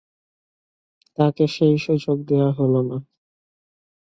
[1.17, 2.97] তাঁকে সেই সুযোগ দেয়া হল না।